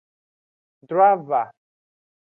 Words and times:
Drava. 0.87 1.43